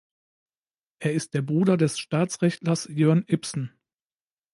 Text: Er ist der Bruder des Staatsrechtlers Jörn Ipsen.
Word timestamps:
Er 0.97 1.13
ist 1.13 1.35
der 1.35 1.43
Bruder 1.43 1.77
des 1.77 1.99
Staatsrechtlers 1.99 2.87
Jörn 2.91 3.23
Ipsen. 3.27 3.71